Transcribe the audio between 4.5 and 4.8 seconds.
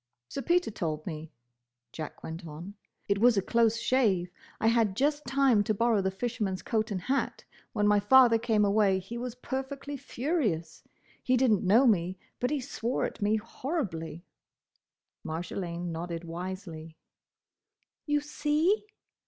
I